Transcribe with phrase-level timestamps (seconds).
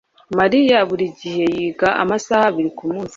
[0.39, 3.09] mariya buri gihe yiga amasaha abiri kumunsi